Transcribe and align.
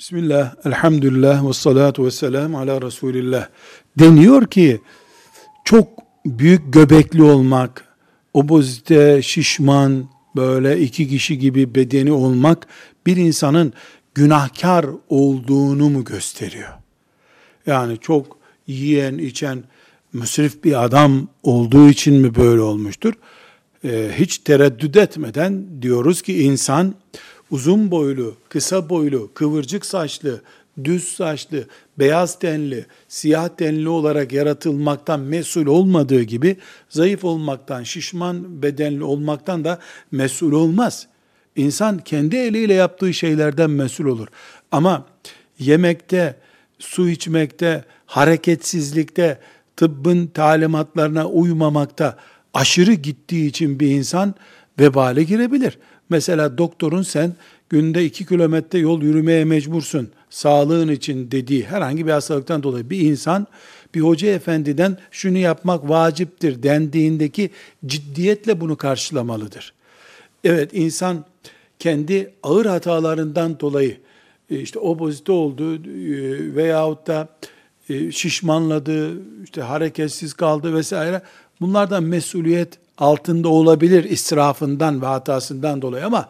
Bismillah, 0.00 0.54
elhamdülillah 0.64 1.48
ve 1.48 1.52
salatu 1.52 2.04
ve 2.04 2.10
selam 2.10 2.54
ala 2.54 2.82
Resulillah. 2.82 3.48
Deniyor 3.98 4.46
ki 4.46 4.80
çok 5.64 5.88
büyük 6.26 6.72
göbekli 6.72 7.22
olmak, 7.22 7.84
obezite, 8.34 9.22
şişman, 9.22 10.08
böyle 10.36 10.80
iki 10.80 11.08
kişi 11.08 11.38
gibi 11.38 11.74
bedeni 11.74 12.12
olmak 12.12 12.66
bir 13.06 13.16
insanın 13.16 13.72
günahkar 14.14 14.86
olduğunu 15.08 15.90
mu 15.90 16.04
gösteriyor? 16.04 16.72
Yani 17.66 17.98
çok 17.98 18.38
yiyen, 18.66 19.18
içen, 19.18 19.64
müsrif 20.12 20.64
bir 20.64 20.84
adam 20.84 21.28
olduğu 21.42 21.88
için 21.88 22.14
mi 22.14 22.34
böyle 22.34 22.60
olmuştur? 22.60 23.14
Ee, 23.84 24.10
hiç 24.18 24.38
tereddüt 24.38 24.96
etmeden 24.96 25.82
diyoruz 25.82 26.22
ki 26.22 26.42
insan 26.42 26.94
uzun 27.50 27.90
boylu, 27.90 28.36
kısa 28.48 28.88
boylu, 28.88 29.30
kıvırcık 29.34 29.86
saçlı, 29.86 30.40
düz 30.84 31.04
saçlı, 31.04 31.64
beyaz 31.98 32.38
tenli, 32.38 32.86
siyah 33.08 33.48
tenli 33.48 33.88
olarak 33.88 34.32
yaratılmaktan 34.32 35.20
mesul 35.20 35.66
olmadığı 35.66 36.22
gibi 36.22 36.56
zayıf 36.88 37.24
olmaktan, 37.24 37.82
şişman 37.82 38.62
bedenli 38.62 39.04
olmaktan 39.04 39.64
da 39.64 39.78
mesul 40.12 40.52
olmaz. 40.52 41.06
İnsan 41.56 41.98
kendi 41.98 42.36
eliyle 42.36 42.74
yaptığı 42.74 43.14
şeylerden 43.14 43.70
mesul 43.70 44.04
olur. 44.04 44.28
Ama 44.72 45.06
yemekte, 45.58 46.36
su 46.78 47.08
içmekte, 47.08 47.84
hareketsizlikte, 48.06 49.38
tıbbın 49.76 50.26
talimatlarına 50.26 51.28
uymamakta 51.28 52.16
aşırı 52.54 52.92
gittiği 52.92 53.46
için 53.46 53.80
bir 53.80 53.90
insan 53.90 54.34
vebale 54.80 55.22
girebilir. 55.22 55.78
Mesela 56.10 56.58
doktorun 56.58 57.02
sen 57.02 57.34
günde 57.68 58.04
iki 58.04 58.26
kilometre 58.26 58.78
yol 58.78 59.02
yürümeye 59.02 59.44
mecbursun 59.44 60.10
sağlığın 60.30 60.88
için 60.88 61.30
dediği 61.30 61.64
herhangi 61.64 62.06
bir 62.06 62.12
hastalıktan 62.12 62.62
dolayı 62.62 62.90
bir 62.90 63.00
insan 63.00 63.46
bir 63.94 64.00
hoca 64.00 64.28
efendiden 64.28 64.98
şunu 65.10 65.38
yapmak 65.38 65.88
vaciptir 65.88 66.62
dendiğindeki 66.62 67.50
ciddiyetle 67.86 68.60
bunu 68.60 68.76
karşılamalıdır. 68.76 69.72
Evet 70.44 70.70
insan 70.72 71.24
kendi 71.78 72.30
ağır 72.42 72.66
hatalarından 72.66 73.60
dolayı 73.60 73.96
e, 74.50 74.60
işte 74.60 74.78
obezite 74.78 75.32
oldu 75.32 75.74
e, 75.74 75.80
veyahut 76.56 77.06
da 77.06 77.28
e, 77.88 78.12
şişmanladı, 78.12 79.12
işte 79.44 79.62
hareketsiz 79.62 80.34
kaldı 80.34 80.74
vesaire. 80.74 81.22
Bunlardan 81.60 82.04
mesuliyet 82.04 82.78
altında 83.00 83.48
olabilir 83.48 84.04
israfından 84.04 85.02
ve 85.02 85.06
hatasından 85.06 85.82
dolayı 85.82 86.06
ama 86.06 86.28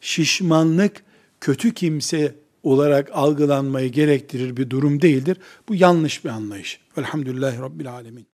şişmanlık 0.00 1.02
kötü 1.40 1.74
kimse 1.74 2.34
olarak 2.62 3.10
algılanmayı 3.12 3.92
gerektirir 3.92 4.56
bir 4.56 4.70
durum 4.70 5.02
değildir. 5.02 5.36
Bu 5.68 5.74
yanlış 5.74 6.24
bir 6.24 6.30
anlayış. 6.30 6.80
Velhamdülillahi 6.98 7.58
Rabbil 7.58 7.92
Alemin. 7.92 8.31